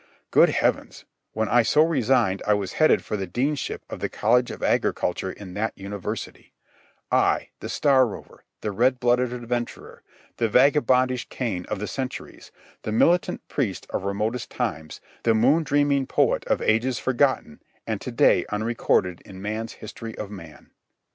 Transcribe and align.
Good 0.31 0.49
heavens, 0.49 1.05
when 1.33 1.47
I 1.47 1.61
so 1.61 1.83
resigned 1.83 2.41
I 2.47 2.55
was 2.55 2.73
headed 2.73 3.03
for 3.05 3.15
the 3.15 3.27
Deanship 3.27 3.81
of 3.87 3.99
the 3.99 4.09
College 4.09 4.49
of 4.49 4.63
Agriculture 4.63 5.31
in 5.31 5.53
that 5.53 5.77
university—I, 5.77 7.49
the 7.59 7.69
star 7.69 8.07
rover, 8.07 8.43
the 8.61 8.71
red 8.71 8.99
blooded 8.99 9.31
adventurer, 9.31 10.01
the 10.37 10.49
vagabondish 10.49 11.29
Cain 11.29 11.65
of 11.67 11.77
the 11.77 11.85
centuries, 11.85 12.51
the 12.81 12.91
militant 12.91 13.47
priest 13.47 13.85
of 13.91 14.03
remotest 14.05 14.49
times, 14.49 15.01
the 15.21 15.35
moon 15.35 15.61
dreaming 15.61 16.07
poet 16.07 16.45
of 16.47 16.63
ages 16.63 16.97
forgotten 16.97 17.61
and 17.85 18.01
to 18.01 18.11
day 18.11 18.43
unrecorded 18.49 19.21
in 19.21 19.39
man's 19.39 19.73
history 19.73 20.17
of 20.17 20.31
man! 20.31 20.71